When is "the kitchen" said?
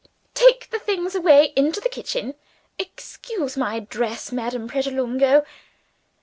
1.79-2.33